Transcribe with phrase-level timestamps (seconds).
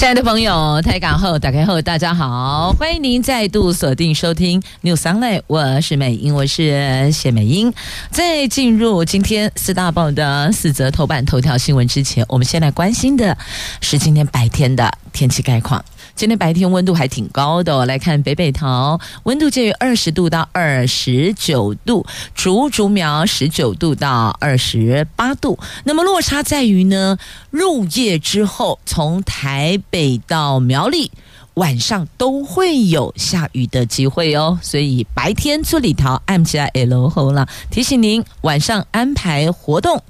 [0.00, 7.70] 亲爱的朋友，台港后打开后，大家好，欢迎您再度锁定收听 New Sunday，我是美英，我是谢美英。
[8.10, 13.36] 在进入今天四大报的四则头版头条新闻之前，我们先来关心的
[13.82, 15.84] 是今天白天的天气概况。
[16.14, 25.58] 今天白天温度还挺高的，来看北北桃，温度介于二十度到二十九度，竹竹苗十九度到二十八度。
[25.84, 27.16] 那么落差在于呢，
[27.50, 31.10] 入夜之后，从台北到苗栗，
[31.54, 34.58] 晚上都会有下雨的机会哦。
[34.62, 40.02] 所以白天做里头 M 加 L 后了，提醒您晚上安排活动，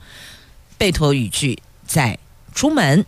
[0.76, 2.18] 备妥雨具再
[2.52, 3.04] 出门。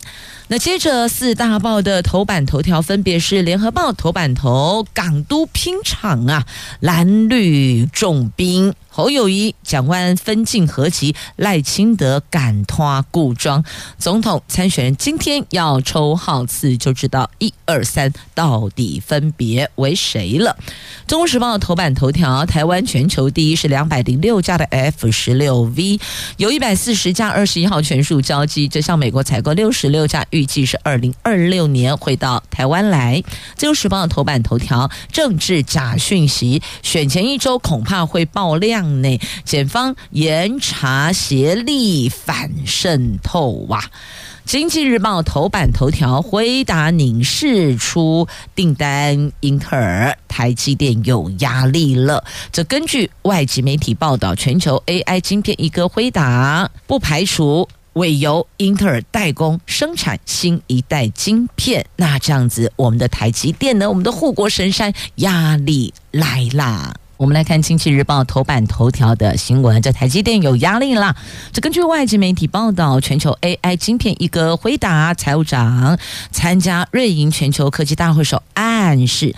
[0.53, 6.47] 那接着四大报的头版头条分别是：联合报头版头，港都拼场啊，
[6.79, 8.75] 蓝绿重兵。
[8.95, 13.65] 侯友谊、蒋万分进合集，赖清德赶脱故装。
[13.97, 20.59] 总统参选人今天要抽号次，就知道一二三到底分别为谁了。
[21.07, 25.99] 中国时报头版头条：台湾全球第一是两百零六架的 F 十六 V，
[26.37, 33.23] 有一百四十架二十一号全数交机，这向美国采购六十六架，预预计是二零二六年会到台湾来。
[33.55, 39.01] 自由时报的头版头条：政治假讯息，选前一周恐怕会爆量。
[39.03, 43.81] 内检方严查协力反渗透哇！
[44.45, 48.27] 经济日报头版头条：辉达拟释出
[48.57, 52.25] 订单，英特尔、台积电有压力了。
[52.51, 61.85] 这根据外籍媒体报道，全球 AI 晶片一哥辉达不排除委由英特尔代工生产新一代晶片。
[61.97, 63.89] 那这样子，我们的台积电呢？
[63.89, 66.95] 我们的护国神山压力来啦！
[67.19, 71.15] 我们来看《经济日报》头版头条的新闻，这台积电有压力了。
[71.53, 75.97] 这根据外籍媒体报道，全球 AI 晶片一哥辉达财务长
[76.33, 79.37] 参加瑞银全球科技大会时暗示。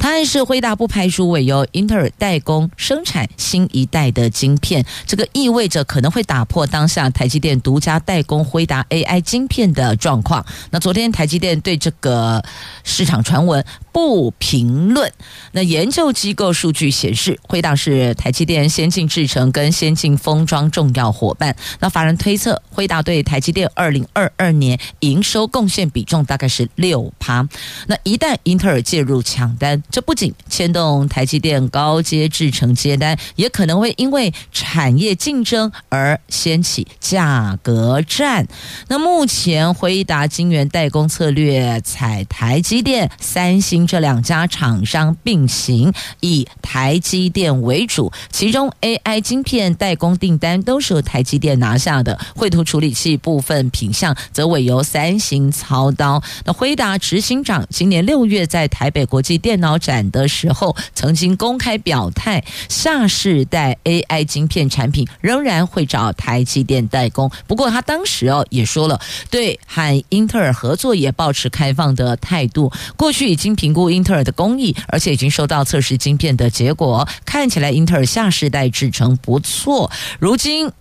[0.00, 10.44] 他暗示辉达不排除委由英特尔代工生产新一代的晶片，这个意味着可能会打破当下台积电独家代工辉达 AI 晶片的状况。
[10.70, 12.42] 那昨天台积电对这个
[12.82, 13.62] 市场传闻
[13.92, 15.12] 不评论。
[15.52, 21.54] 那研究机构数据显示，辉达是台积电先进制程跟先进封装重要伙伴。
[21.80, 27.48] 那法人推测，辉达对台积电二零二二年营收贡献比重大概是六趴。
[27.86, 38.46] 那一旦英特尔介入抢单，这不仅牵动台积电高阶制程接单，也可能会因为产业竞争而掀起价格战。
[38.88, 56.22] 那目前辉达晶圆代工策略采台积电、三星这两家厂商并行，以台积电为主，其中 AI 晶片代工订单都是由台积电拿下的，绘图处理器部分品项则委由三星操刀。
[56.44, 67.30] 那辉达执行长今年六月在台北国际电脑展的时候，曾经公开表态，下世代 AI 晶片产品仍然会找台积电代工。
[67.46, 72.72] 不过他当时哦也说了，对和英特尔合作也保持开放的态度。
[72.96, 79.88] 过去已经评评估英特尔的工艺，而且已经收到测试晶片的结果，看起来英特尔下世代制程不错。
[80.18, 80.72] 如今，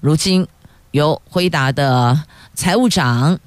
[0.00, 0.46] 如今
[0.90, 2.22] 由辉达的
[2.54, 3.40] 财务长。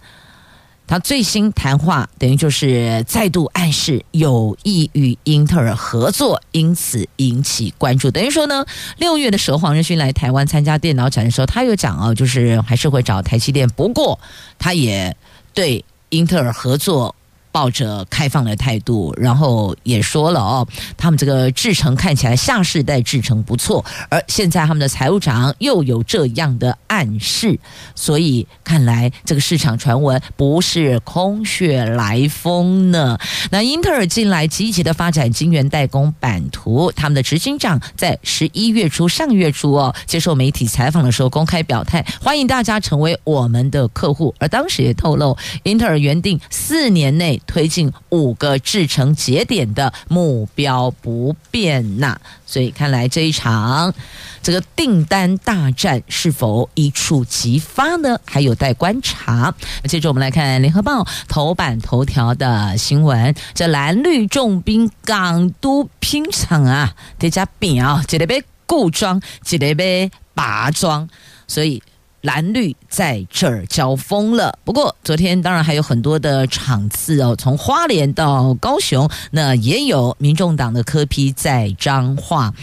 [0.88, 8.10] 他最新谈话等于就是再度暗示有意与英特尔合作，因此引起关注。
[8.10, 8.66] 等于说呢，
[8.98, 14.18] 六月的时候黄仁勋来台湾参加电脑展的时候，他有讲哦，就是还是会找台积电，不过
[14.58, 15.14] 他也
[15.54, 17.14] 对英特尔合作。
[17.58, 27.60] 抱着开放的态度，然后也说了哦，他们这个制程看起来下世代制程不错，而现在他们的财务长又有这样的暗示，
[27.96, 33.18] 所以看来这个市场传闻不是空穴来风呢。
[33.50, 47.42] 那英特尔近来积极的发展晶圆代工版图，他们的执行长在十一月初、上月初哦，接受媒体采访的时候公开表态，欢迎大家成为我们的客户，而当时也透露，英特尔原定四年内。
[47.48, 53.94] 推进五个制程节点的目标不变呐，所以看来这一场
[54.44, 58.20] 这个订单大战是否一触即发呢？
[58.26, 59.54] 还有待观察。
[59.82, 71.10] 那接着我们来看《联合报》头版头条的新闻：这蓝绿重兵港都拼场啊，这家兵啊，这里被固装，这里被拔装，
[71.48, 71.82] 所以。
[72.28, 74.60] 蓝绿在这儿交锋了。
[74.66, 82.54] 不过昨天当然还有很多的场次哦，从花莲到高雄，那也有民众党的科批在彰化。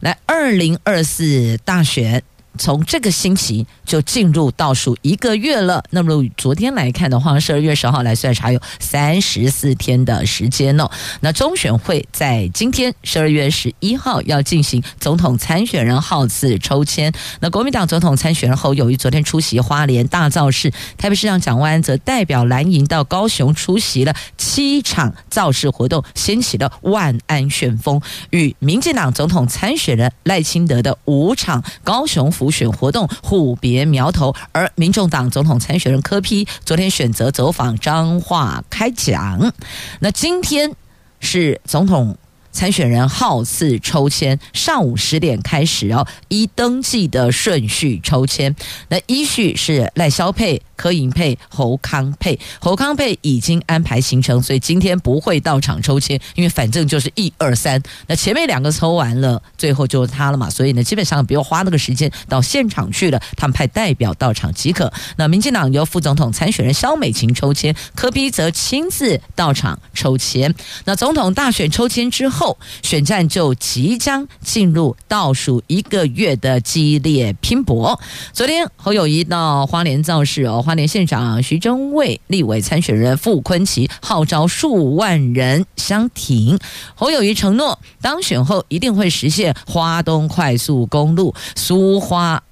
[0.00, 2.20] 来，二零二四大选。
[2.58, 5.82] 从这个星期就进入倒数一个月了。
[5.90, 10.90] 那么昨天来看的话，十二月十号来算是还有三十四天的时间哦。
[11.20, 17.12] 那中选会在今天十二月十一号要进行总统参选人号次抽签。
[17.40, 28.00] 那国民党总统参选人侯友宜昨天出席花莲大造势，台北市长蒋万安则代表蓝营到高雄出席了七场造势活动，掀起了万安旋风。
[28.30, 32.30] 与民进党总统参选人赖清德的五场高雄。
[32.42, 39.52] 补选活动互别苗头，而民众党总统参选人柯 P 昨天选择走访彰化开讲。
[40.00, 40.74] 那今天
[41.20, 42.18] 是总统
[42.52, 48.54] 参选人号次抽签，上午十点开始哦，依登记的顺序抽签。
[48.88, 50.62] 那依序是赖萧佩。
[50.74, 64.92] 柯银配、侯康配，侯康配已经安排行程，所以今天不会到场抽签，因为反正就是一二三，那前面两个抽完了，最后就是他了嘛，所以呢，基本上不用花那个时间到现场去了，他们派代表到场即可。
[65.16, 70.52] 那民进党由副总统参选人萧美琴抽签，柯 P 则亲自到场抽签。
[70.84, 78.00] 那总统大选抽签之后，后选战就即将进入倒数一个月的激烈拼搏。
[78.32, 80.60] 昨天侯友谊到花莲造势哦。
[80.60, 86.58] 花莲县长徐榛蔚、立委参选人傅崐萁号召数万人相挺。
[86.96, 92.42] 侯友谊承诺，当选后一定会实现花东快速公路、苏花。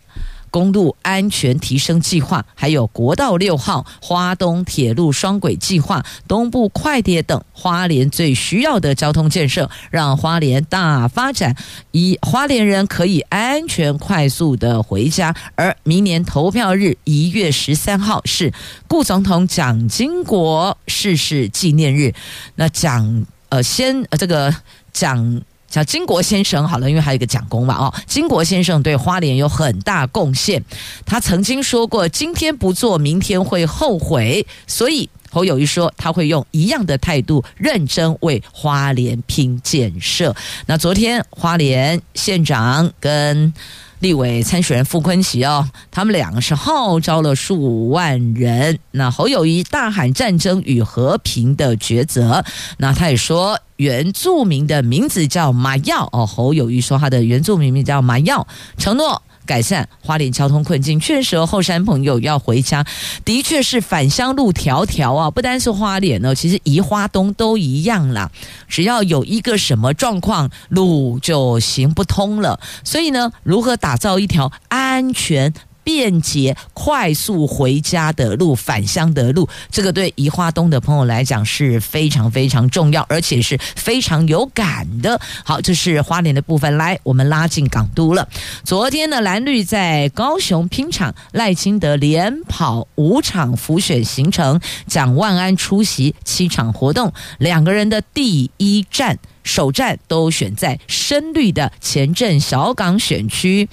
[0.50, 11.56] 公路安全提升计划，还有国道六号、花东铁路双轨计划、东部快铁等花莲最需要的交通建设，让花莲大发展，
[11.93, 15.35] 以花莲人可以安全快速的回家。
[15.55, 18.53] 而明年投票日一月十三号是
[18.88, 22.12] 顾总统蒋经国逝世纪念日，
[22.56, 24.55] 那蒋呃先呃这个
[24.93, 25.43] 蒋。
[25.70, 30.62] 叫金国先生好了，因为还有一个蒋公嘛哦，金国先生对花莲有很大贡献。
[31.06, 40.34] 他曾经说过：“今天不做，明天会后悔。”所以侯友谊说他会用一样的态度，认真为花莲拼建设。
[40.67, 43.55] 那昨天花莲县长跟。
[44.00, 48.79] 立委参选人傅昆奇哦，他们两个是号召了数万人。
[48.93, 52.44] 那侯友谊大喊战争与和平的抉择。
[52.79, 56.26] 那他也说原住民的名字叫马耀哦。
[56.26, 58.47] 侯友谊说他的原住民名叫马耀，
[58.79, 59.23] 承诺。
[59.50, 62.87] 改善花莲交通困境，确实后山朋友要回家，
[63.25, 65.29] 的确是返乡路迢迢啊！
[65.29, 68.31] 不单是花莲呢，其实宜花东都一样啦。
[68.69, 72.61] 只要有一个什么状况，路就行不通了。
[72.85, 75.53] 所以呢，如何打造一条安全？
[75.90, 85.20] 便捷、快速回家的路，返乡的路，这个对宜花东的朋友来讲是非常非常重要，而且是非常有感的。
[85.44, 86.76] 好，这是花莲的部分。
[86.76, 88.28] 来，我们拉进港都了。
[88.62, 99.19] 昨天呢，蓝绿在高雄拼场，赖清德连跑五场辅选行程，蒋万安出席七场活动，两个人的第一站。
[99.42, 103.69] 首战都选在深绿的前镇小港选区，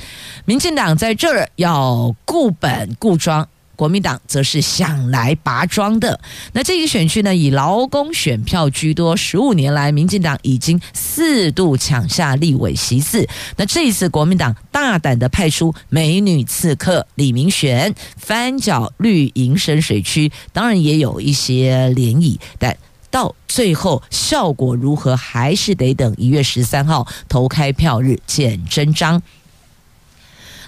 [0.45, 6.19] 民进党在这儿要固本固庄，国民党则是想来拔庄的。
[6.53, 13.27] 那这个选区呢，以劳工选票居多，十五年来，民进党已经四度抢下立委席次。
[13.55, 22.75] 那这一次，国民党大胆的派出美女刺客李明璇翻搅绿营深水区，当然也有一些涟漪，但。
[23.17, 29.23] 到最后效果如何，还是得等一月十三号投开票日见真章。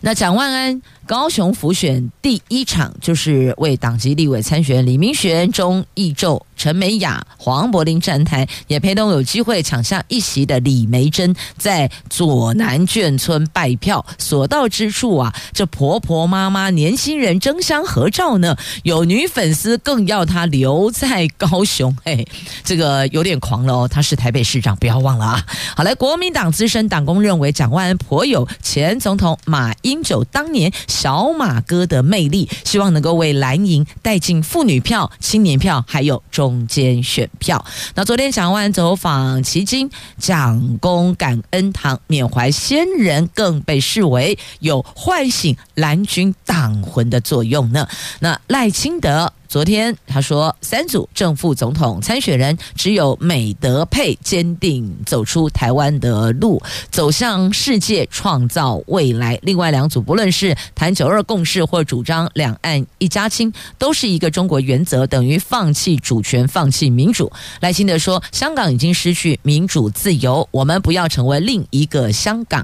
[0.01, 0.81] 那蒋万安。
[1.09, 14.05] 高雄府选第一场就是为党籍立委参选李明璇、钟义宙、陈美雅、黄柏林站台，也陪同有机会抢下一席的李梅珍在左南眷村拜票。
[14.19, 18.55] 所到之处啊，这婆婆妈妈、年轻人争相合照呢。
[18.83, 22.27] 有女粉丝更要她留在高雄， 嘿，
[22.63, 23.87] 这个有点狂了哦。
[23.87, 25.43] 她是台北市长，不要忘了啊。
[25.75, 30.71] 好来，国民党资深党工认为蒋万安颇有前总统马英九当年。
[30.99, 37.63] 小马哥的魅力，希望能够为蓝营带进妇女票、青年票，还有中间选票。
[37.95, 47.87] 那昨天小万走访旗津蒋公感恩堂，缅怀先人，更被视为有唤醒蓝军党魂的作用呢。
[48.19, 59.39] 那赖清德昨天他说，三组正副总统参选人只有美德配坚定走出台湾的路，走向世界，创造未来。
[59.41, 67.31] 另外两组不论是谈九二共识或主张两岸一家亲，都是一个中国原则，等于放弃主权、放弃民主。
[67.59, 72.63] 赖清德说，香港已经失去民主自由，我们不要成为另一个香港。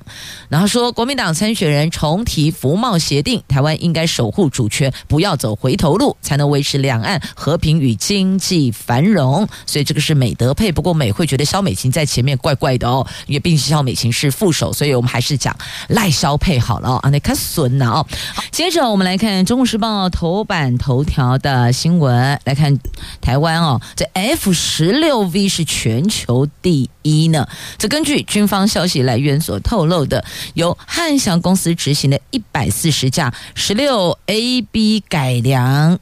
[0.50, 6.75] 然后说，国民党参选人重提服贸协定，台湾应该守护主权，不要走回头路，才能维持。
[6.77, 10.72] 两岸和平与经济繁荣，所以这个是美德配。
[10.72, 15.55] 不过美会觉得萧美琴在前面怪怪的哦，因为毕竟萧美琴是副手，所以我们还是讲
[15.88, 16.96] 赖萧配好了哦。
[17.03, 18.08] 啊，那看损了哦。
[18.51, 22.77] 接着我们来看《中国时报》头版头条的新闻，来看
[23.22, 27.48] 台湾哦，这 F 十六 V 是全球第一呢。
[27.77, 36.00] 这根据军方消息来源所透露的，由汉翔公司执行的一百四十架十六 AB 改良。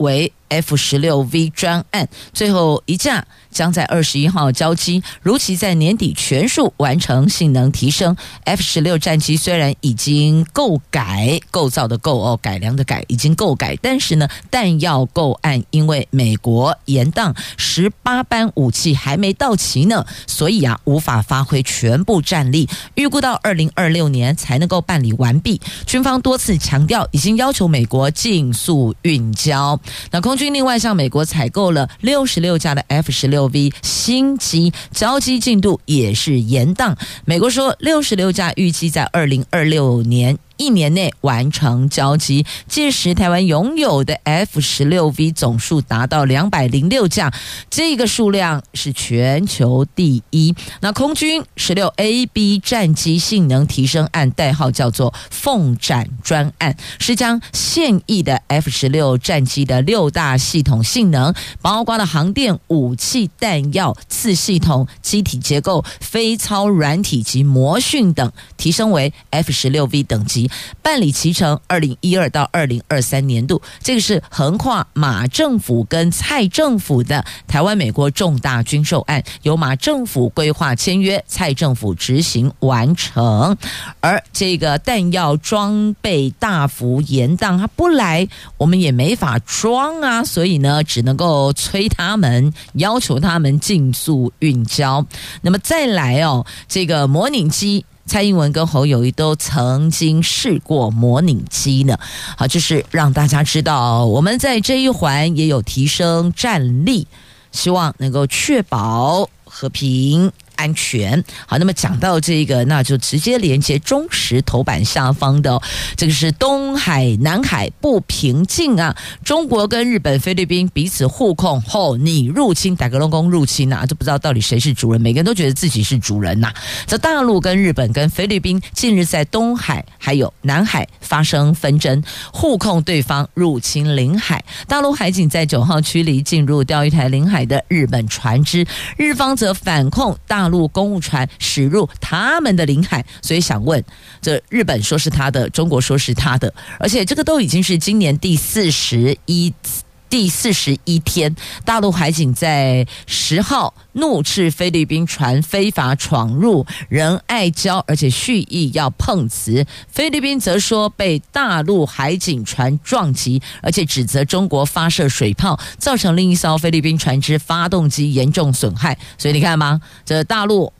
[0.00, 3.26] 为 F 十六 V 专案，最后一架。
[3.50, 8.16] 将在二十一号交机，如期在年底全数完成性能提升。
[8.44, 22.68] F 十六战机虽然已经够改构造的够哦，改良的改已经够改，但是呢，弹药够案因为美国延宕十八班武器还没到齐呢，所以啊无法发挥全部战力。
[22.94, 25.60] 预估到二零二六年才能够办理完毕。
[25.86, 29.80] 军方多次强调，已经要求美国尽速运交。
[30.12, 33.50] 那空军另外向美国采购了六十六架的 F 十六。
[33.50, 36.96] V 新机交机进度也是延宕。
[37.24, 40.38] 美国说，六十六架预计在二零二六年。
[40.60, 47.32] 一年内完成交机，届时台湾拥有的 F 十六 V 总数达到两百零六架，
[47.70, 50.54] 这个数量是全球第一。
[50.82, 70.49] 那空军十六 AB 战机性能提升案代号叫做“凤展专案”，是将现役的 F 十六战机的六大系统性能，包括了航电、武器、弹药、次系统、机体结构、飞操软体及模训等，提升为 F 十六 V 等级。
[70.82, 83.56] 办理其成，二零一二到二零二三年度，这个是横跨马政府跟蔡政府的台湾美国重大军售案，由马政府规划签约，蔡政府执行完成。
[84.00, 95.04] 而这个弹药装备大幅延宕，他不来，我们也没法装啊，所以呢，只能够催他们，要求他们尽速运交。
[95.42, 97.84] 那么再来哦，这个模拟机。
[98.06, 101.96] 蔡英文跟侯友谊都曾经试过模拟机呢，
[102.36, 107.06] 好，就是让大家知道我们在这一环也有提升战力，
[107.52, 110.32] 希望能够确保和平。
[110.60, 115.58] 安全好，那么讲到这个，那就直接连接中时头版下方的，
[115.96, 118.94] 这个是东海、南海不平静啊！
[119.24, 126.54] 中国跟日本、菲律宾彼此互控后，你入侵，打个龙宫入侵啊，就不知道到底谁是主人，每个人都觉得自己是主人呐、啊。
[126.86, 132.02] 这大陆跟日本跟菲律宾近日在东海还有南海发生纷争，
[132.34, 134.44] 互控对方入侵领海。
[134.68, 138.66] 大陆海警在九号驱离进入钓鱼台领海的日本船只，
[138.98, 140.49] 日方则反控大。
[140.50, 143.82] 陆公务船驶入他们的领海，所以想问：
[144.20, 159.64] 这日本说是他的，中国说是他的，而且这个都已经是今年第四十一次第四十一天，大陆海警在十号怒斥菲律宾船非法闯入仁爱礁，而且蓄意要碰瓷。
[159.88, 168.98] 菲律宾则说被大陆海警船撞击，而且指责中国发射水炮，造成另一艘菲律宾船只发动机严重损害。
[169.16, 169.80] 所以你看吗？
[170.04, 170.72] 这大陆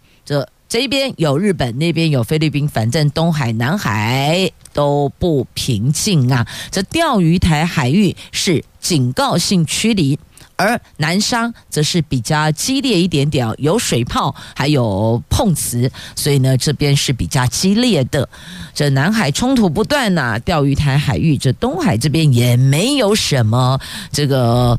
[0.70, 0.90] 这。
[0.90, 6.44] 边有日本，那边有菲律宾，反正东海、南海都不平静啊。
[6.72, 10.18] 这钓鱼台海域是警告性驱离，
[10.56, 18.28] 而南沙则是比较激烈一点点，有水炮，还有碰瓷，所以呢，这边是比较激烈的。
[18.74, 23.78] 这南海冲突不断呐、啊，钓鱼台海域，这东海这边也没有什么
[24.10, 24.76] 这个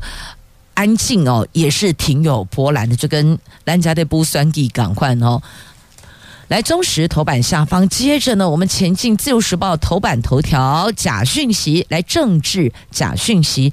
[0.74, 5.40] 安静哦，也是挺有波澜的，就跟兰加的布酸地港换哦。
[6.48, 13.72] 来，中时头版下方，接着呢，我们前进自由时报头版头条，假讯息来政治假讯息，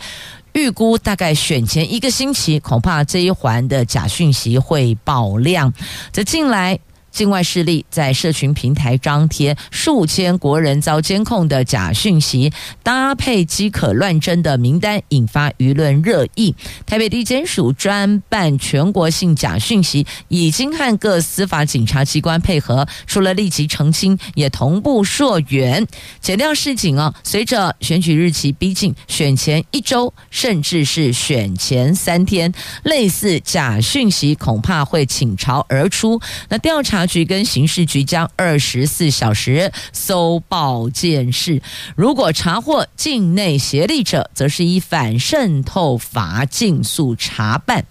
[0.54, 5.74] 预估大概选前一个星期，恐怕这一环的假讯息会爆量。
[6.14, 6.80] 这进来
[7.12, 12.52] 境外势力在社群平台张贴数千国人遭监控的假讯息，
[12.84, 16.54] 搭配饥渴乱真的名单，引发舆论热议。
[16.86, 25.86] 台北地检署专办全国性假讯息，已经和各司法警察机关配合，除了立即澄清，也同步溯源。
[26.22, 36.22] 检调示警啊，随着选举日期逼近，选前一周甚至是选前三天，类似假讯息恐怕会倾巢而出。
[36.50, 36.99] 那调查。
[37.06, 41.62] 局跟刑事局将二十四小时搜爆监视，
[41.96, 47.86] 如果查获境内协力者，则是以反渗透法尽速查办。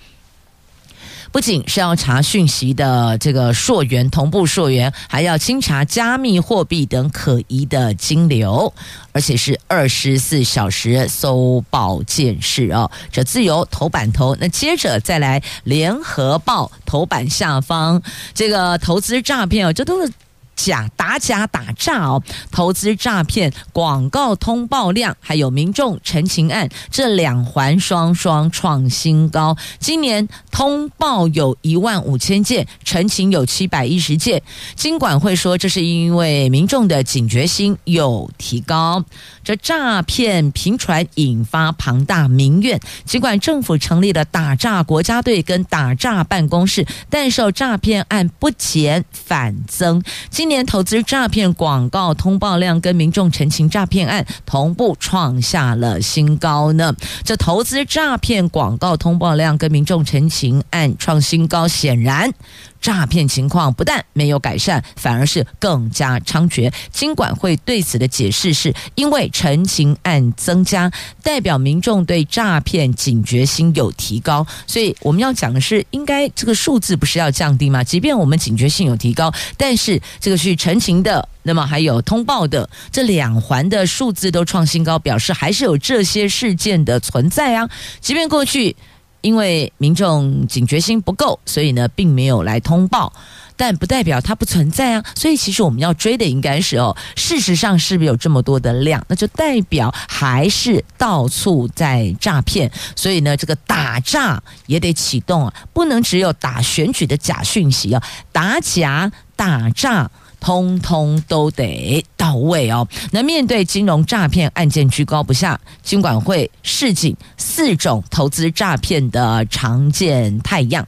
[1.30, 8.72] 不仅是要查讯息的这个溯源，同步溯源，还要清查加密货币等可疑的金流，
[9.12, 12.90] 而且是二十四小时搜爆监视哦。
[13.12, 18.02] 这自由头版头，那接着再来联合报头版下方，
[18.34, 20.12] 这个投资诈骗哦，这都是。
[20.58, 29.56] 假打假打诈哦，投资诈骗广告通报量，还有民众陈情案，这两环双双创新高。
[29.78, 34.42] 今年通报有一万五千件，陈情有七百一十件。
[34.74, 39.04] 金管会说，这是因为民众的警觉心有提高。
[39.44, 50.02] 这诈骗频传引发庞大民怨，尽管政府成立了打诈国家队跟打诈办公室，但受诈骗案不减反增。
[50.28, 56.94] 今年投资诈骗广告通报量跟民众陈情诈骗案同步创下了新高呢。
[57.22, 62.32] 这投资诈骗广告通报量跟民众陈情案创新高，显然。
[62.80, 66.72] 诈骗情况不但没有改善，反而是更加猖獗。
[66.90, 70.90] 金管会对此的解释是，因为陈情案增加，
[71.22, 74.46] 代表民众对诈骗警觉心有提高。
[74.66, 77.82] 所以我们要讲的是，应该这个数字不是要降低吗？
[77.82, 87.68] 即便我们警觉性有提高，但是这个去陈情的，那么还有通报的这两环的数字都创新高，表示还是有这些事件的存在啊。
[88.00, 88.76] 即便过去。
[89.20, 93.12] 因为民众警觉心不够，所以呢，并没有来通报，
[93.56, 95.04] 但不代表它不存在啊。
[95.14, 102.70] 所以其实我们要追的应该是哦，事实上是不是有这么多的量，那就代表还是到处在诈骗。
[102.94, 110.10] 所以呢，这个打诈也得启动啊，不能只有打选举的假讯息啊，打假打诈。
[110.40, 112.86] 通通都得到位哦。
[113.10, 120.86] 那面对金融诈骗案件居高不下，金管会示警四种投资诈骗的常见态样。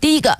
[0.00, 0.38] 第一个。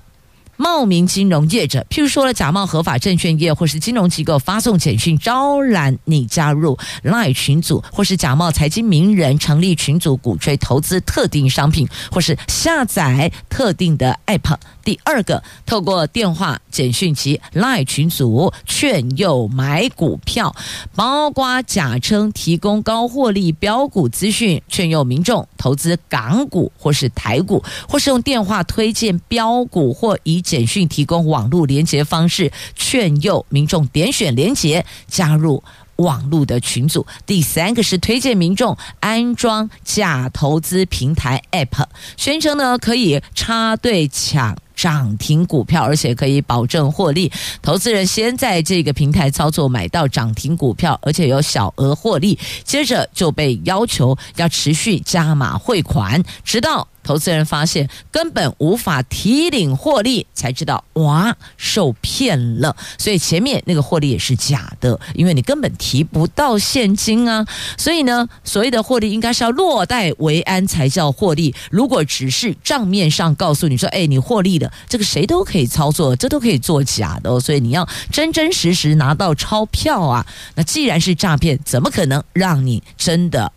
[0.58, 14.56] 冒名金融业者，譬如说了假冒合法证券业或是金融机构发送简讯招揽你加入 lie 群组，或是假冒财经名人成立群组鼓吹投资特定商品，或是下载特定的 App。
[14.82, 20.56] 第二个，透过电话、简讯及 lie 群组劝诱买股票，
[20.96, 30.42] 包括假称提供高获利标股资讯，劝诱民众投资港股或是台股，或是用电话推荐标股或一。
[30.48, 35.62] 简讯提供网络连接方式，劝诱民众点选连接加入
[35.96, 37.06] 网络的群组。
[37.26, 41.84] 第三个是推荐民众安装假投资平台 App，
[42.16, 47.30] 宣称呢可以插队抢涨停股票，而且可以保证获利。
[47.60, 56.86] 投资人先在这个平台操作买到涨停股票，而且有小额获利，接着就被要求要持续加码汇款，直到。
[57.04, 62.76] 投资人发现根本无法提领获利，才知道哇，受骗了。
[62.98, 67.46] 所以前面那个获利也是假的，因为你根本提不到现金啊。
[67.78, 71.54] 所以呢，所谓的获利应该是要落袋为安才叫获利。
[71.70, 77.38] 如果只是账面上告诉你说，哎，你获利了，这个谁都可以操作，这都可以做假的哦。
[77.40, 80.26] 所以你要真真实实拿到钞票啊。
[80.54, 83.52] 那既然是诈骗，怎么可能让你真的？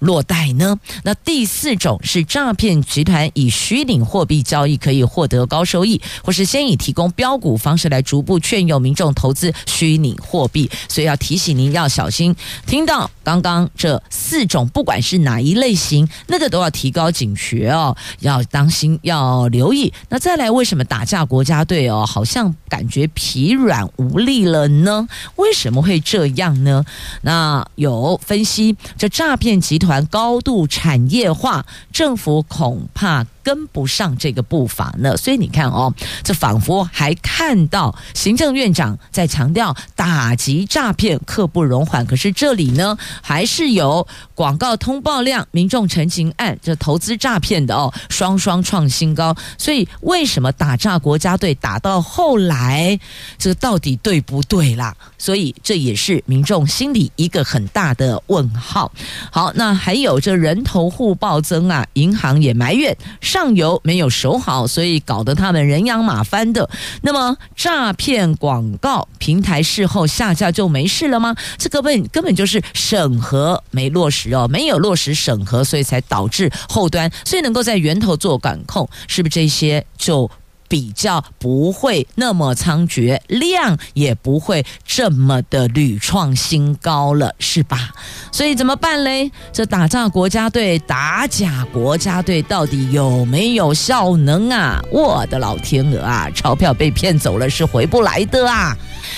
[0.00, 0.78] 落袋呢？
[1.04, 12.36] 那第四种是诈骗集团以虚拟货币交易可以获得高收益，或是先以提供标股方式来逐步劝诱民众投资虚拟货币，所以要提醒您要小心。
[12.66, 19.92] 听到刚刚这四种，不管是哪一类型，那个都要提高警觉哦，要当心，要留意。
[20.10, 25.08] 那再来，为什么打架国家队哦，好像感觉疲软无力了呢？
[25.36, 26.84] 为什么会这样呢？
[27.22, 29.85] 那有分析，这诈骗集团。
[29.86, 35.16] 团高度产业化，政府恐怕跟不上这个步伐呢。
[35.16, 35.94] 所以你看哦，
[36.24, 42.04] 这仿佛还看到行政院长在强调打击诈骗刻不容缓。
[42.04, 49.36] 可是这里呢，还是有广告通报量、民众陈情案，这投资诈骗的哦，双双创新高。
[49.56, 52.98] 所以为什么打诈国家队打到后来，
[53.38, 54.92] 这到底对不对啦？
[55.16, 58.90] 所以这也是民众心里一个很大的问号。
[59.30, 66.68] 好，那还有这人头户暴增啊，银行也埋怨上游没有守好，所以搞得他们人仰马翻的。
[67.02, 71.36] 那么诈骗广告平台事后下架就没事了吗？
[71.58, 80.30] 这根本根本就是审核没落实哦，没有落实审核，所以才导致后端，所以能够在源头做管控，是不是这些就？
[80.68, 87.90] 比较不会那么猖獗，量也不会这么的屡创新高了，是吧？
[88.32, 89.30] 所以怎么办嘞？
[89.52, 94.80] 这打仗国家队、打假国家队到底有没有效能啊？
[94.90, 96.28] 我的老天鹅啊！
[96.34, 98.76] 钞票被骗走了是回不来的啊！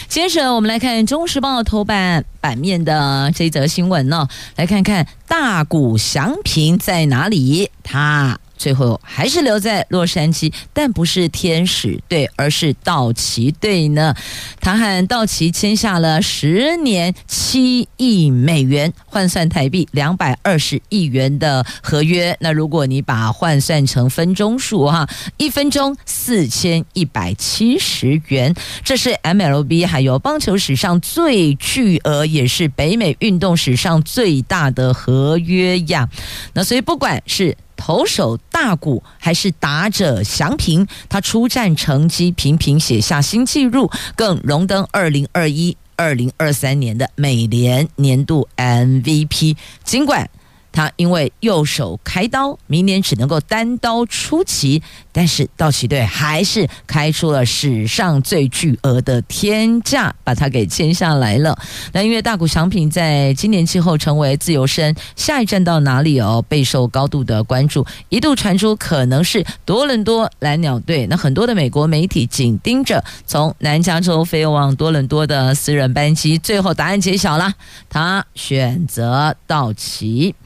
[0.09, 7.71] 接着我们来看《中时报》头版版面的这则新闻呢，来看看大谷祥平在哪里？
[7.83, 8.39] 他。
[8.59, 14.15] 最后还是留在洛杉矶，但不是天使队，而是道奇队呢。
[14.61, 22.37] 他和道奇签下了十年七亿美元，换算台币两百二十亿元的合约。
[22.41, 36.09] 那如果你把换算成分钟数哈，一分钟四千一百七十元，这是 MLB 还有棒球史上最巨额，也是北美运动史上最大的合约呀。
[36.55, 49.57] 那所以不管是投手大谷还是打者翔平，他出战成绩频频写下新纪录，更荣登二零二一、二零二三年的美联年度 MVP。
[49.85, 50.29] 尽管
[50.71, 54.83] 他因为右手开刀，明年只能够单刀出击。
[55.19, 61.59] 但是道奇队还是开出了史上最巨额的天价，把他给签下来了。
[61.93, 66.45] 那因为大谷翔平在今年季后成为自由身，下一站到哪里哦？
[66.49, 71.05] 备受高度的关注，一度传出可能是多伦多蓝鸟队。
[71.09, 77.53] 那很多的美国媒体紧盯着从南加州飞往多伦多的私人班机，最后答案揭晓了，
[77.91, 80.37] 他选择道奇。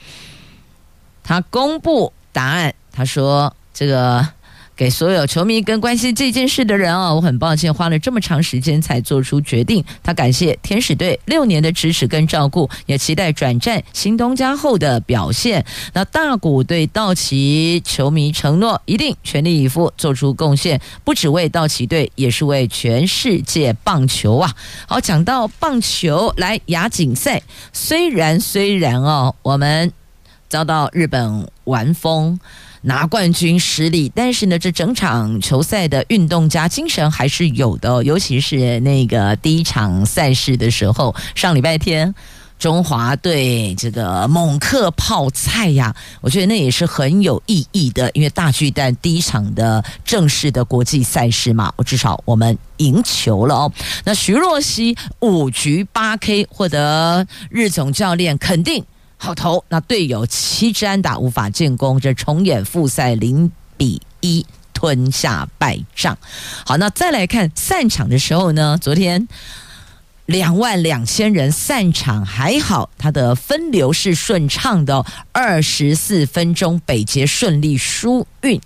[1.23, 4.27] 他公布答案，他说这个。
[4.75, 9.85] 给所有球迷跟关心这件事的人啊，我很抱歉花了这么长时间才做出决定。
[10.03, 15.65] 他感谢天使队六年的支持跟照顾，也期待转战新东家后的表现。
[15.93, 24.55] 那大谷对道奇球迷承诺，一定全力以赴做出贡献，不只为道奇队，也是为全世界棒球啊！
[24.89, 29.93] 好，讲到棒球，来亚锦赛，虽然虽然哦，我们
[30.49, 32.41] 遭到日本完封。
[32.85, 42.13] 拿冠军失利，但是呢，这整场球赛的运动家精神还是有的，尤其是那个第一场赛事的时候，上礼拜天
[42.59, 53.73] 中华队这个猛克泡菜呀，我觉得那也是很有意义的，因为大巨蛋第一场的正式的国际赛事嘛，我至少我们赢球了哦。
[54.05, 58.85] 那徐若曦五局八 K 获得日总教练肯定。
[59.25, 66.19] 好投，那队友七支安打无法建功，这重演复赛零比一吞下败仗。
[66.67, 68.77] 好，那再来看散场的时候呢？
[68.81, 69.29] 昨天
[70.27, 78.61] 两万两千人散场还好，他的分流是顺畅的，二十四分钟北捷顺利疏运，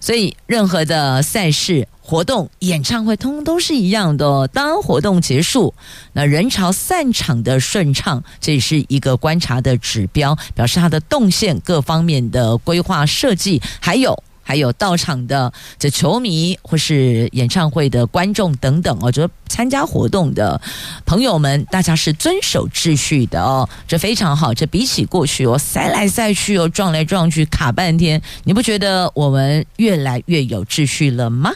[0.00, 1.86] 所以任何的赛事。
[2.04, 4.48] 活动、演唱会通通都是一样的。
[4.48, 5.72] 当活动结束，
[6.12, 14.22] 那人潮散场的顺畅，这也是一个观察的指标，表示它的动线各方面的规划设计，还有。
[14.42, 20.60] 还有到场的这球迷或是演唱会的观众等等，我觉得参加活动的
[21.06, 24.52] 朋友们，大家是遵守秩序的哦，这非常好。
[24.52, 31.52] 这比起过去哦，塞来塞去哦，撞来撞去卡半天，你不觉得我们越来越有秩序了吗？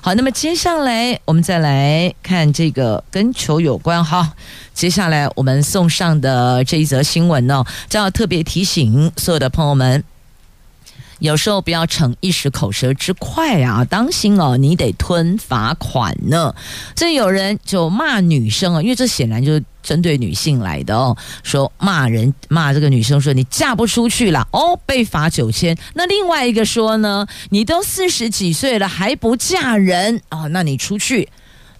[0.00, 4.32] 好，那么接下来我们再来看这个跟球有关哈。
[4.72, 10.04] 接下来我们送上的这一则新闻呢，就要特别提醒所有的朋友们。
[11.18, 16.54] 有时候不要逞一时口舌之快啊，当心哦，你得吞罚款呢。
[16.94, 25.76] 这有人就骂女生啊，因为这显然就是针对女性来的哦，说骂人骂这个女生说你嫁不出去了哦，被罚九千。
[25.94, 31.28] 那另外一个说呢，你都四十几岁了还不嫁人哦，那你出去，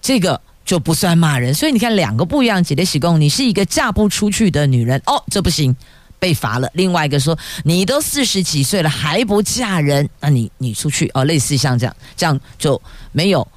[0.01, 1.53] 这个就不算骂人。
[1.53, 5.75] 所以你看两个不一样，姐姐喜供，你是一个嫁不出去的女人哦，这不行。
[6.19, 6.69] 被罚了。
[6.73, 12.79] 另外一个说，你都四十几岁了还不嫁人，那你你出去哦，类似像这样，这样就
[13.11, 13.47] 没有。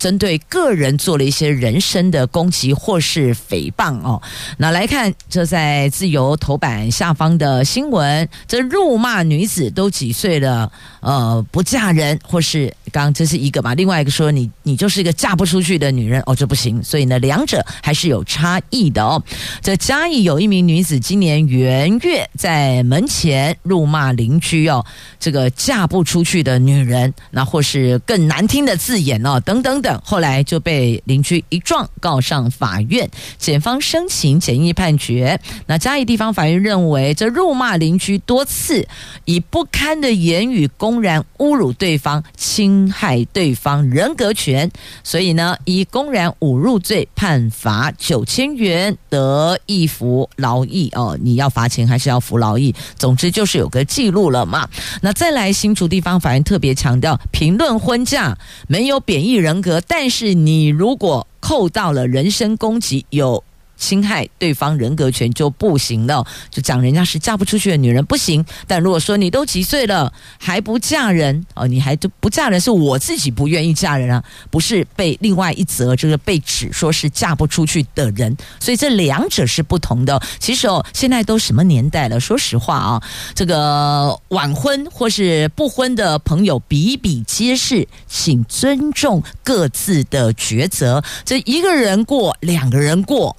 [0.00, 4.20] 针对个人做了一些人身的攻击或是诽谤哦，
[4.56, 19.22] 那来看这在自由头版下方的新闻，这辱骂女子都几岁了，呃，不嫁人或是刚这是一个嘛，另外一个说你你就是一个嫁不出去的女人哦，这不行，所以呢，两者还是有差异的哦。
[19.60, 24.82] 这嘉义有一名女子今年元月在门前辱骂邻居哦，
[25.18, 29.89] 这个嫁不出去的女人，那或是更难听的字眼哦，等等等。
[30.04, 35.40] 后来就被邻居一撞告上法院，检方申请简易判决。
[35.66, 38.86] 那嘉义地方法院认为，这辱骂邻居多次，
[39.24, 44.70] 以不堪的言语公然侮辱对方，侵害对方人格权，
[45.02, 50.90] 所以呢，以公然侮辱罪判罚九千元，得一服劳役。
[50.94, 52.74] 哦，你要罚钱还是要服劳役？
[52.96, 54.68] 总之就是有个记录了嘛。
[55.02, 58.36] 那再来，新竹地方法院特别强调，评论婚嫁
[58.68, 59.79] 没有贬义人格。
[59.86, 63.42] 但是你如果扣到了人身攻击，有。
[63.80, 68.44] 侵害对方人格权就不行了，就讲人家是嫁不出去的女人不行。
[68.68, 80.20] 但如果说你都几岁了还不嫁人哦，你还不嫁人，是我自己不愿意嫁人啊，不是被另外一则这个被指说是嫁不出去的人，所以这两者是不同的。
[80.38, 82.20] 其实哦，现在都什么年代了？
[82.20, 83.02] 说实话啊，
[83.34, 91.02] 这个晚婚或是不婚的朋友比比皆是，请尊重各自的抉择。
[91.24, 93.34] 这一个人过，两个人过。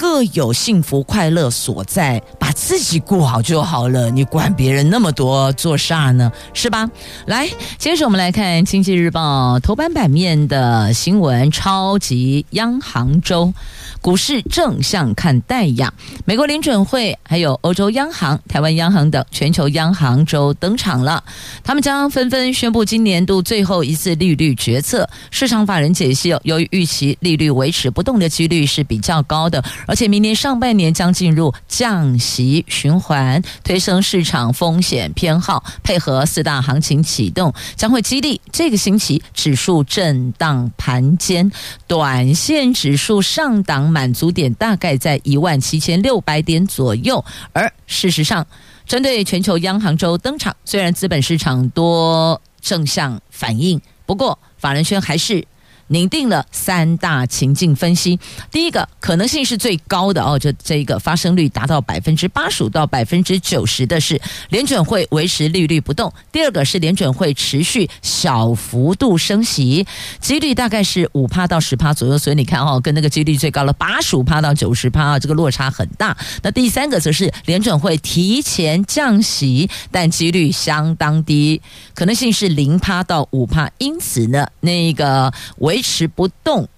[0.00, 4.10] 各有幸福快乐所在，把自己过好就好了。
[4.10, 6.32] 你管别人那么多做啥呢？
[6.54, 6.90] 是吧？
[7.26, 13.52] 来，接着我们来看《经济日报》头版版面的新闻：超级央行周。
[14.00, 15.92] 股市正向看待呀！
[16.24, 21.22] 美国联准会、还有欧洲央行、台湾央行等全球央行周登场了。
[21.62, 25.06] 他们将纷纷宣布今年度最后一次利率决策。
[25.30, 41.52] 市场法人解析，由于预期利率维持不动的几率是比较高的，而且明年上半年将进入降息循环，推升市场风险偏好，配合四大行情启动，将会激励这个星期指数震荡盘间，
[41.86, 43.89] 短线指数上档。
[43.90, 48.46] 满足点大概在一万七千六百点左右，而事实上，
[48.86, 55.46] 针对全球央行周登场，虽然资本市场多正向反应，不过法人圈还是。
[55.92, 58.18] 拟定了三大情境分析，
[58.50, 69.84] 第一个可能性是最高的哦，就这一个发生率达到百分之八十五到百分之九十的是联准会维持利率不动；第二个是联准会持续小幅度升息，
[70.20, 72.16] 几率大概是五趴到十趴左右。
[72.16, 76.16] 所以你看哦，跟那个几率最高了八十五趴到九十趴啊，这个落差很大。
[76.42, 81.60] 那第三个则是联准会提前降息，但几率相当低，
[81.94, 83.68] 可能性是零趴到五趴。
[83.78, 86.68] 因此呢，那个维持不动，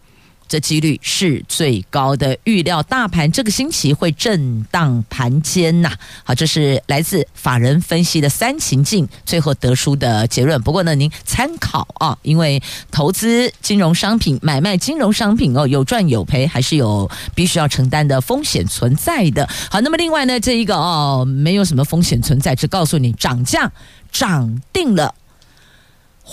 [0.49, 2.37] 这几率是最高的。
[2.45, 5.91] 预料大盘这个星期会震荡盘间呐。
[6.25, 10.61] 好，这是来自法人分析的三情境，最后得出的结论。
[10.61, 19.49] 不过呢，您参考啊，因为投资金融商品、买卖金融商品哦，有赚有赔，还是有必须要承担的风险存在的。
[19.71, 23.73] 好，那么另外呢，这一个哦，没有什么风险存在，只告诉你涨价
[24.11, 25.15] 涨定了。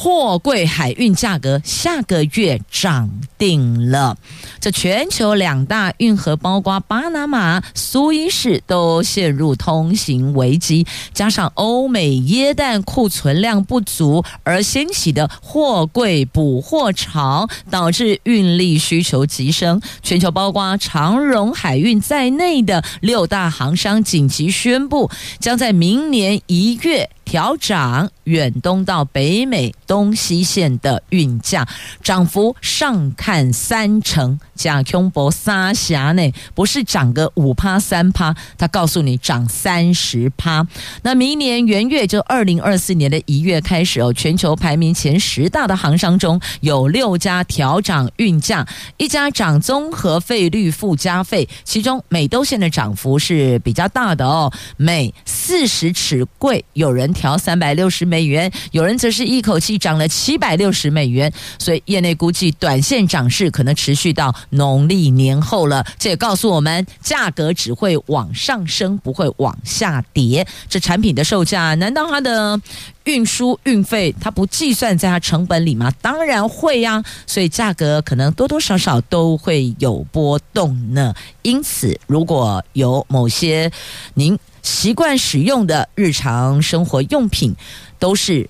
[0.02, 4.18] 货柜海运价格下个月涨定了，
[4.62, 19.82] 这全球两大运河包括巴拿马、苏伊士都陷入通行危机，加上欧美耶诞库存量不足而掀起的货柜补货潮，导致运力需求急升。
[20.02, 27.10] 全球包括长荣海运在内的六大航商紧急宣布，将在明年一月。
[27.30, 31.68] 调涨远东到北美东西线的运价，
[32.02, 34.40] 涨幅上看三成。
[34.56, 40.66] 贾空博撒霞内不是涨个五趴三趴，他告诉你涨三十趴。
[41.04, 57.14] 那明年元月就二零二四年的一月开始哦，全球排名前十大的航商中有六家调涨运价，一家涨综合费率附加费，其中美东线的涨幅是比较大的哦，每四十尺柜有人。
[57.20, 61.30] 调三百六十美元，有人则是一口气涨了七百六十美元，
[61.60, 65.86] 所以业内估计短线涨势可能持续到农历年后了。
[66.00, 70.48] 这也告诉我们，价格只会往上升，不会往下跌。
[70.70, 72.58] 这产品的售价，难道它的
[73.04, 75.92] 运输运费它不计算在它成本里吗？
[76.02, 81.14] 当然会呀，所以价格可能多多少少都会有波动呢。
[81.42, 83.70] 因此，如果有某些
[84.14, 84.40] 您。
[84.70, 87.56] 习惯使用的日常生活用品
[87.98, 88.48] 都是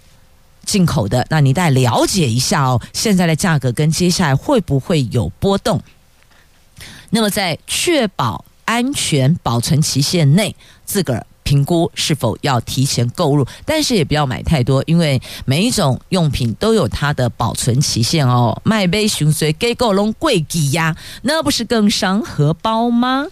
[0.66, 5.82] 进口的，那你再了解一下哦，现在的价格跟接下来会不会有波动？
[7.10, 10.56] 那么在确保安全保存期限内，
[10.86, 11.26] 自个儿。
[11.50, 18.56] 评估是否要提前购入，但是也不要买太多，因为每一种用品都有它的保存期限哦。
[18.64, 23.26] 卖杯熊随给够龙贵几呀，那不是更伤荷包吗？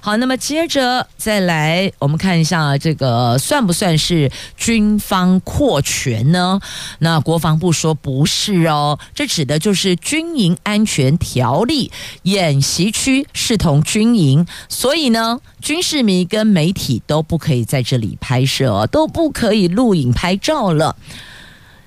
[0.00, 6.60] 好，那么接着再来，我们看一下这个算不算是军方扩权呢？
[7.00, 11.90] 那国防部说不是哦，这指的就是军营安全条例，
[12.22, 17.63] 演习区视同军营，所以呢，军事迷跟媒体都不可以。
[17.64, 20.96] 在这里拍摄都不可以录影拍照了，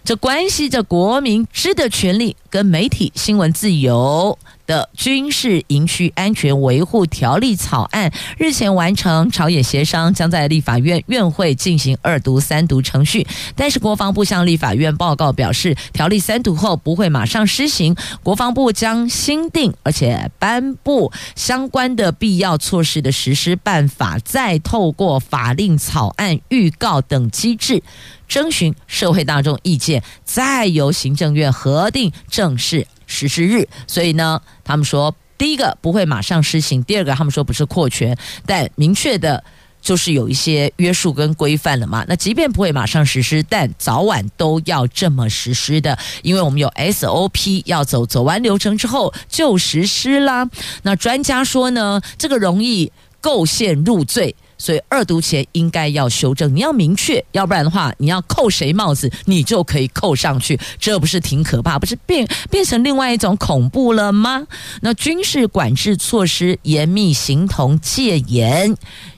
[0.03, 4.37] 这关系着国民知的权利跟媒体新闻自由。
[4.67, 13.25] 的军事营区安全维护条例草案日前完成朝野协商，将在立法院院会进行二读、三读程序。
[13.56, 27.82] 但是国防部向立法院报告表示，条例三读后不会马上施行，国防部将新订而且颁布相关的必要措施的实施办法，再透过法令草案预告等机制，
[28.27, 38.15] 征询社会大众意见，再由行政院核定正式实施日，所以呢，他们说第一个不会马上施行，第二个他们说不是扩权，
[38.45, 39.43] 但明确的
[39.81, 42.05] 就是有一些约束跟规范了嘛。
[42.07, 50.49] 那即便不会马上实施，但早晚都要这么实施的，因为我们有 SOP 要走，走完流程之后就实施啦。
[50.83, 52.91] 那专家说呢，这个容易
[53.21, 54.35] 构陷入罪。
[54.57, 61.77] 所以二读前应该要修正，你要明确，要不然的话，你要扣谁帽子，你就可以扣上去，这不是挺可怕？
[61.77, 64.47] 不是变变成另外一种恐怖了吗？
[64.81, 68.75] 那军事管制措施严密，形同戒严。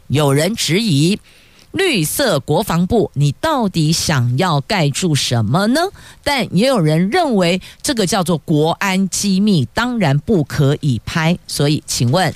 [0.08, 1.20] 有人质疑
[1.72, 5.82] 绿色国防部，你到底想要盖住什么呢？
[6.24, 11.38] 但也有人认为这个叫做国安机密，当然不可以拍。
[11.48, 12.34] 所以，请问。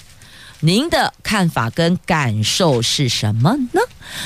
[0.65, 3.81] 您的看法跟感受是什么呢？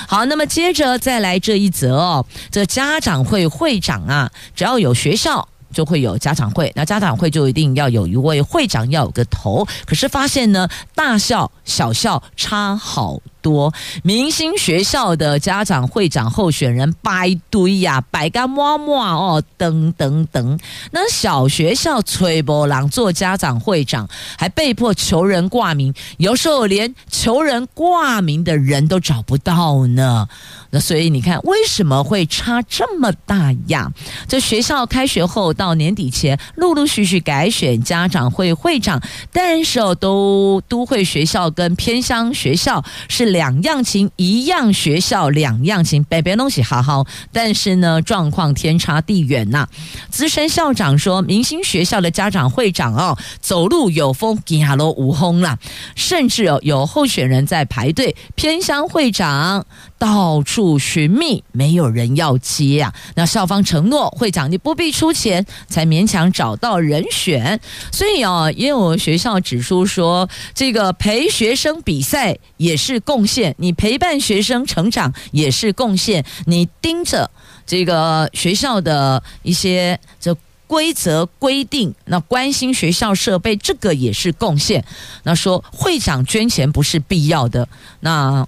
[0.07, 9.67] 好，那么接着再来这一则哦，这家长会会长啊，只要有学校就会有家长会，那家长会就一定要有一位会长，要有个头。
[9.87, 20.59] 可是发现呢，大校小校差好多明星学校的家长会长候选人摆堆呀，摆个摸摸哦，等等等。
[20.91, 24.05] 那小学校崔波郎做家长会长，
[24.37, 30.27] 还被迫求人挂名，有时候连求人挂名的人都找不到呢。
[30.71, 33.89] 那所以你看，为什么会差这么大呀？
[34.27, 43.36] 这学校开学后到年底前，陆陆续续改选家长会会长，但是都都会学校跟偏乡学校是。
[43.37, 49.67] 两样情，一样学校两样情，别别东西好好，但是呢，状况天差地远呐、
[50.09, 55.55] 资深校长说，明星学校的家长会长哦，走路有风，走路无风啦，
[55.95, 59.63] 甚至哦有候选人在排队，偏乡会长
[59.99, 62.91] 到处寻觅，没有人要接啊。
[63.13, 67.59] 那校方承诺会长你不必出钱，才勉强找到人选。
[67.91, 77.29] 所以哦，也有学校指出说，这个陪学生比赛也是贡献，你陪伴学生成长也是贡献，你盯着
[77.65, 80.35] 这个学校的一些这
[80.65, 84.83] 规则规定，那关心学校设备，这个也是贡献。
[85.23, 87.67] 那说会长捐钱不是必要的，
[87.99, 88.47] 那。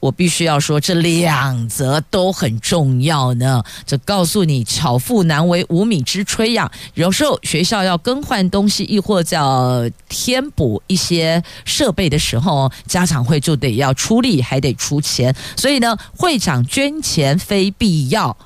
[0.00, 3.62] 我必须要说，这两则都很重要呢。
[3.84, 6.70] 这告诉你，巧妇难为无米之炊呀。
[6.94, 15.34] 有时候学校要更换东西，亦或叫添补一些设备的时候，家长会就得要出力，还得出钱。
[15.56, 18.36] 所以呢，会长捐钱非必要。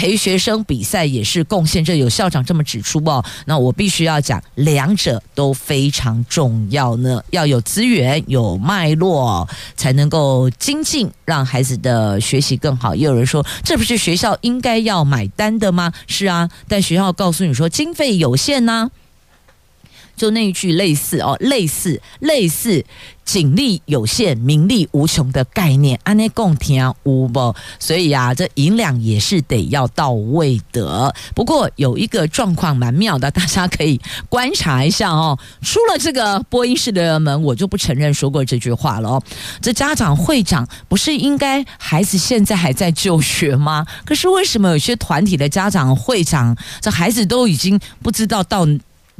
[0.00, 3.22] 陪学生比赛也是贡献，这有校长这么指出哦。
[3.44, 7.22] 那我必须要讲，两者都非常重要呢。
[7.32, 12.94] 要有资源、有脉络，才能够精进，让孩子的学习更好。
[12.94, 15.92] 也有人说，这不是学校应该要买单的吗？
[16.06, 18.90] 是啊，但学校告诉你说，经费有限呢、
[20.20, 22.84] 就那一句类似哦，类似类似
[23.24, 27.54] 警力有限、名利无穷的概念，安内共听无不？
[27.78, 31.14] 所以啊，这银两也是得要到位的。
[31.34, 35.38] 不过有一个状况蛮妙的，大家可以观察一下哦。
[35.62, 39.22] 出了这个播音室的门，我就不承认说过这句话了哦。
[39.62, 43.86] 这家长会长不是应该孩子现在还在就学吗？
[44.04, 48.66] 可是为什么有些团体的家长会长，这孩子都已经不知道到？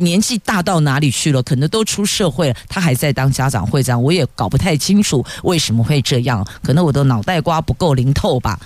[0.00, 1.42] 年纪大到哪里去了？
[1.42, 6.46] 可能都出社会了，他还在当家长会长，我也搞不太清楚为什么会这样。
[6.62, 8.58] 可能我的脑袋瓜不够灵透吧。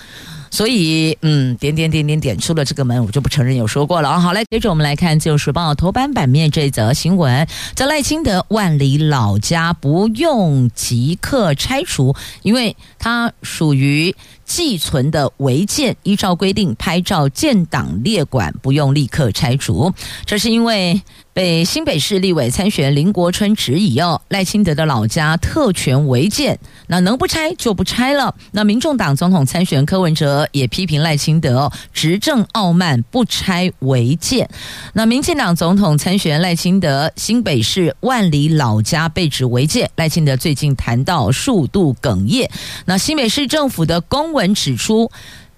[0.51, 4.19] 所以，嗯，点点点点点出了这个门，我就不承认有说过了啊。
[4.19, 14.15] 好，来，接着我们来看《自由时报》头版版面这则新闻：在赖清德万里老家不用即刻拆除，因为它属于。
[14.45, 19.91] 寄存的违建，依照规定拍照建档列管，不用立刻拆除。
[20.23, 21.01] 这是因为
[21.35, 26.57] 被新北市立委参选林国春质疑哦，赖清德的老家特权违建，
[26.87, 28.33] 那能不拆就不拆了。
[28.53, 34.49] 那民众党总统参选柯文哲也批评赖清德执政傲慢，不拆违建。
[34.93, 42.49] 那民进党总统参选赖清德新北市万里老家被指违建，赖清德最近谈到数度哽咽。
[42.85, 45.11] 那新北市政府的公文指出，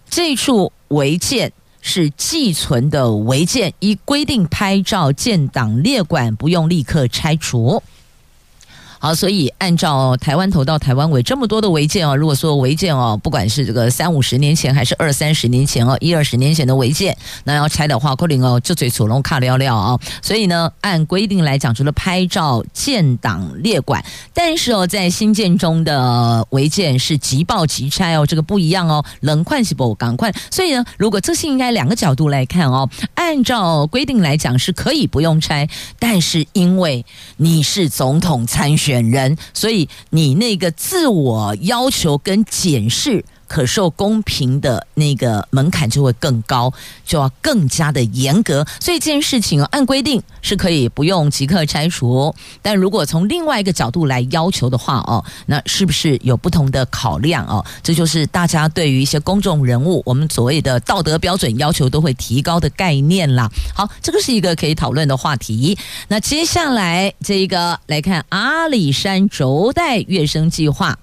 [0.10, 1.52] 这处违建
[1.90, 7.82] 是寄存的违建，依规定拍照建档列管，不用立刻拆除。
[9.00, 20.00] 好，所以按照台湾头到台湾尾这么多的违建哦，如果说违建哦，不管是这个三五十年前还是二三十年前哦，一二十年前的违建，那要拆的话，可能哦就嘴锁龙卡了了啊。
[20.24, 30.34] 所以呢，按规定来讲，除了拍照建档列管，但是哦，在新建中的违建是即报即拆哦，这个不一样哦，冷快是不赶快。
[30.50, 35.70] 所以呢，如果这是应该两个角度来看哦，按照规定来讲是可以不用拆，
[36.00, 37.06] 但是因为
[37.38, 38.87] 你是总统参选。
[38.88, 46.72] 选人，所以你那个自我要求跟检视可受公平的那个门槛就会更高，
[47.06, 48.66] 就要更加的严格。
[48.80, 57.66] 所以这件事情按规定是可以不用即刻拆除，但如果从另外一个角度来要求的话哦，那是不是有不同的考量哦？
[57.82, 63.50] 这就是大家对于一些公众人物，我们所谓的道德标准要求都会提高的概念啦。
[63.74, 65.78] 好，这个是一个可以讨论的话题。
[66.08, 70.98] 那接下来这一个来看阿里山轴带跃升计划。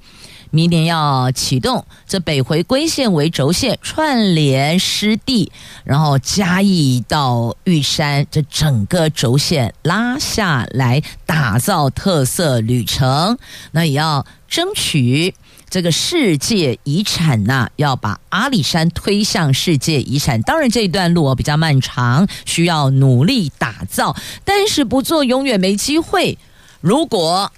[0.54, 5.50] 明年要启动，这北回归线为轴线串联湿地，
[5.82, 13.36] 然后嘉义到玉山，这整个轴线拉下来，打造特色旅程。
[13.72, 15.34] 那也要争取
[15.68, 20.40] 这个世界遗产呐、要把阿里山推向世界遗产。
[20.42, 26.38] 当然这一段路比较漫长，需要努力打造，但是不做永远没机会。
[26.80, 27.50] 如果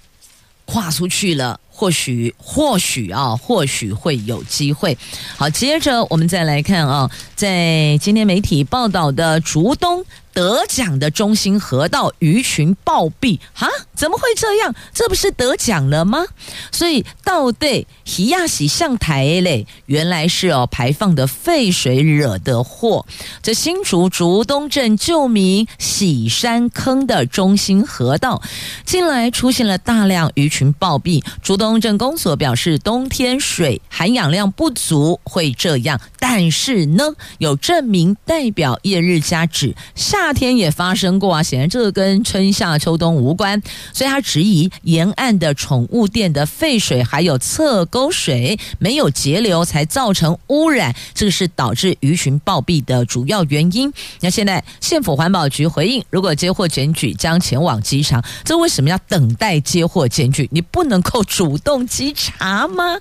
[0.65, 1.59] 跨出去了。
[1.77, 4.97] 或许，或许啊，或许会有机会。
[5.35, 10.03] 好，接着我们再来看啊，在今天媒体报道的竹东。
[10.37, 13.67] 得奖的中心河道鱼群暴毙啊？
[13.95, 14.75] 怎么会这样？
[14.93, 16.23] 这不是得奖了吗？
[16.71, 23.07] 所以到底喜亚喜向台嘞，原来是哦排放的废水惹的祸。
[23.41, 28.43] 这新竹竹东镇旧名喜山坑的中心河道，
[28.85, 31.23] 近来出现了大量鱼群暴毙。
[31.41, 40.26] 竹东镇公所表示，冬天水含氧量不足会这样，但是呢，有证明代表叶日加指下。
[40.27, 43.61] 夏天也发生过啊，显然这个跟春夏秋冬无关，
[43.93, 53.93] 所以他质疑沿岸的宠物店的废水还有侧沟水没有截流，才造成污染，这个是导致鱼群暴毙的主要原因。
[54.19, 58.21] 那现在县府环保局回应，如果接获检举，将前往稽查。
[58.43, 60.49] 这为什么要等待接获检举？
[60.51, 62.97] 你不能够主动稽查吗？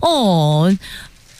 [0.00, 0.78] 哦。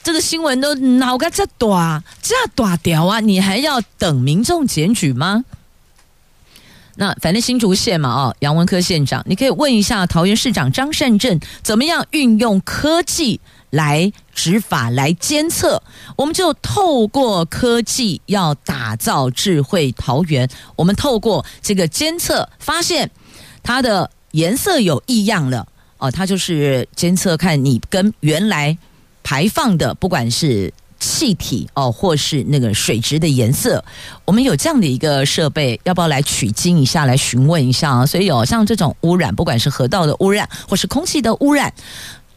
[0.09, 3.21] 这个新闻都脑干这大这大条啊！
[3.21, 5.45] 你还要等民众检举吗？
[6.95, 13.39] 那反正新竹县嘛，哦，杨文科县长，你可以问一下桃园市长张善政，怎么样运用科技
[13.69, 15.83] 来执法、来监测？
[16.17, 20.49] 我们就透过科技要打造智慧桃园。
[20.75, 23.11] 我们透过这个监测，发现
[23.63, 28.79] 它的颜色有异样了，哦，它就是监测看你跟原来。
[29.23, 33.85] 排放的不管是气体哦，或是那个水质的颜色，
[34.25, 38.05] 我们有这样的一个设备，要不要来取经一下，来询问一下啊？
[38.05, 41.73] 所以有像这种污染，不管是河道的污染，或是空气的污染。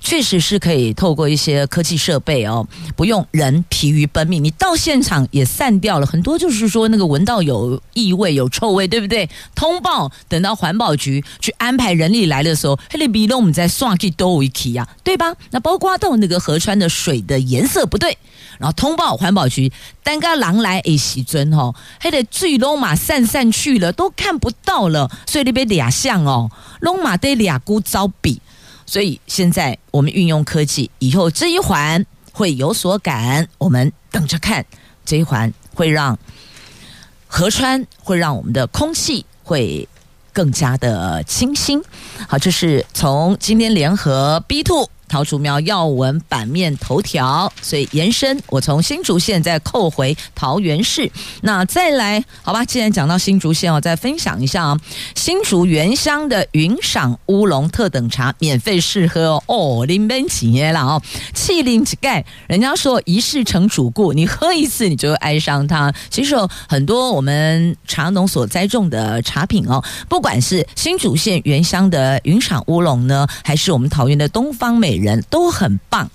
[0.04, 9.30] 确实是可以透过一些科技设备哦，不用人疲于奔命，你到现场也散掉了很多，就是说那个闻到有异味、有臭味，对不对？
[9.56, 15.34] 通报，等到环保局去安排人力来的时候，黑里比龙我们再刷去多一起呀，对吧？
[15.52, 18.18] 那包括到那个河川的水的颜色不对，
[18.58, 19.72] 然后通报环保局，
[20.04, 26.50] 单个狼来诶洗尊吼，黑的最龙马散散去了，都看不到了，所以那边俩像哦，
[26.80, 28.42] 龙马得俩孤招比。
[28.92, 34.66] 所以现在我们运用科技，以后这一环会有所感，我们等着看
[35.06, 36.20] 这一环会让
[37.26, 39.26] 河川，会让我们的空气。
[39.44, 39.86] 会
[40.32, 41.82] 更加的清新。
[42.28, 44.90] 好，这是从今天联合 B two。
[45.12, 51.12] 桃竹苗要闻版面头条，所以延伸，我从新竹县再扣回桃园市。
[51.42, 54.80] 那再来，好吧，既然讲到新竹县，我再分享一下啊，
[55.14, 61.02] 新竹原乡的云赏乌龙特等茶免费试喝哦，临门企业了哦，
[61.34, 65.94] 气灵乞丐，人家说一试成主顾，你喝一次你就会爱上它。
[66.10, 75.01] 其实有很多我们茶农所栽种的茶品哦，不管是新竹县原乡的云赏乌龙呢，还是我们桃园的东方美。
[75.02, 76.10] 人都很棒，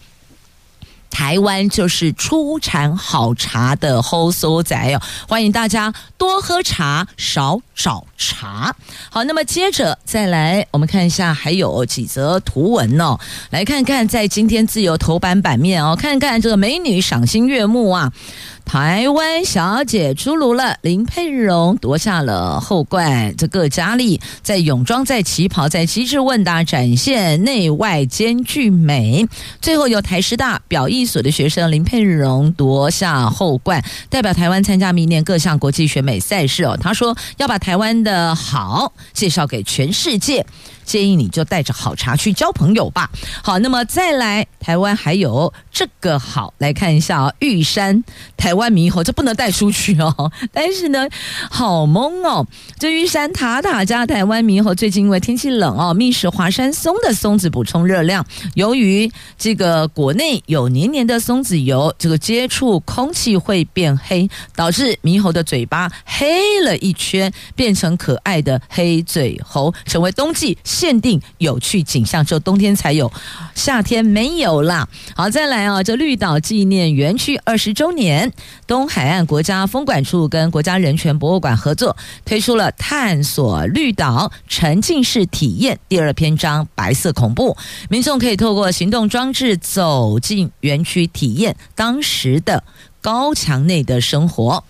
[1.11, 8.75] 台湾就是出产好茶的好所在哦，欢迎大家多喝茶，少找茶。
[9.11, 13.19] 好，那么接着再来，我们看一下还有几则图文哦，
[13.51, 18.13] 来看看在今天自由头版版面哦，看看这个美女赏心悦目啊。
[18.67, 23.33] 台湾小姐出炉了，林佩蓉夺下了后冠。
[23.39, 29.27] 这个佳丽在泳装、在旗袍、在机智问答，展现内外兼具美。
[29.63, 36.77] 最后由台师大表艺所的学生林佩蓉夺下后冠，代表台湾参加明年各项国际选美赛事哦。
[36.77, 40.45] 她说要把台湾的好介绍给全世界。
[40.87, 43.11] 建议你就带着好茶去交朋友吧。
[43.43, 48.03] 好，那么再来，台湾还有这个好，来看一下啊、玉山
[48.37, 50.33] 台湾猕猴，这不能带出去哦。
[50.53, 51.09] 但是呢，
[51.51, 52.47] 好萌哦，
[52.79, 58.25] 这玉山塔塔加台湾猕猴，最近因为天气冷哦，觅食华山松的松子补充热量。
[58.55, 70.57] 由于这个国内有黏黏的松子油，这个接触空气会变黑，导致猕猴的嘴巴黑了一圈，变成可爱的黑嘴猴，成为冬季。
[70.77, 73.11] 限定有趣景象，只有冬天才有，
[73.55, 74.87] 夏天没有啦。
[75.15, 78.31] 好，再来啊，这绿岛纪念园区二十周年，
[78.67, 81.97] 东海岸国家风管处跟国家人权博物馆合作，
[82.27, 87.57] 推出了探索绿岛沉浸式体验第二篇章“白色恐怖”，
[87.89, 92.63] 民众可以透过行动装置走进园区，体验当时的
[93.01, 94.63] 高墙内的生活。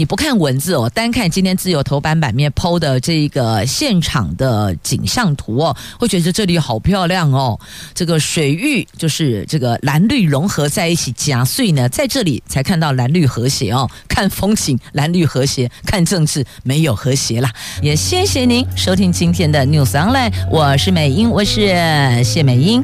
[0.00, 7.60] 你不看文字哦，单看今天自由头版版面 PO 的这个现场的景象图哦，会觉得这里好漂亮哦。
[7.92, 13.86] 这个水域就是这个蓝绿融合在一起，加碎呢，在这里才看到蓝绿和谐哦。
[14.08, 17.52] 看风景蓝绿和谐，看政治没有和谐啦。
[17.82, 21.76] 也谢谢您收听今天的 News Online，我是美英，我是
[22.24, 22.82] 谢美英，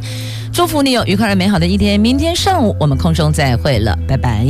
[0.53, 1.99] 祝福你有愉快而美好的一天。
[1.99, 4.47] 明天上午我们空中再会了，拜拜。